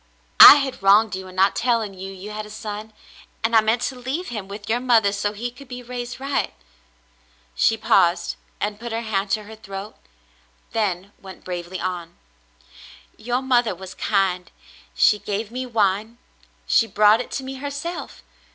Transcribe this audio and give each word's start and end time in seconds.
"I 0.39 0.55
had 0.55 0.81
wronged 0.81 1.15
you 1.15 1.27
in 1.27 1.35
not 1.35 1.55
telling 1.55 1.93
you 1.93 2.11
you 2.11 2.31
had 2.31 2.47
a 2.47 2.49
son, 2.49 2.91
and 3.43 3.55
I 3.55 3.61
meant 3.61 3.83
to 3.83 3.95
leave 3.95 4.29
him 4.29 4.47
with 4.47 4.67
your 4.67 4.79
mother 4.79 5.11
so 5.13 5.31
he 5.31 5.51
could 5.51 5.67
be 5.67 5.83
raised 5.83 6.19
right." 6.19 6.55
She 7.53 7.77
paused, 7.77 8.35
and 8.59 8.79
put 8.79 8.91
her 8.91 9.01
hand 9.01 9.29
to 9.33 9.43
her 9.43 9.55
throat, 9.55 9.95
then 10.71 11.13
went 11.21 11.43
bravely 11.45 11.79
on. 11.79 12.17
"Your 13.15 13.43
mother 13.43 13.75
was 13.75 13.93
kind— 13.93 14.49
she 14.95 15.19
gave 15.19 15.51
me 15.51 15.67
wine— 15.67 16.17
she 16.65 16.87
brought 16.87 17.21
it 17.21 17.29
to 17.33 17.43
me 17.43 17.57
herself. 17.57 18.23